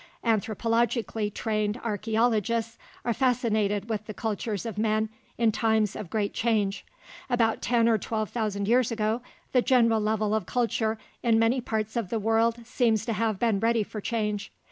[0.25, 6.83] Anthropologically trained archeologists are fascinated with the cultures of men in times of great change.
[7.29, 11.95] About ten or twelve thousand years ago, the general level of culture in many parts
[11.95, 14.51] of the world seems to have been ready for change.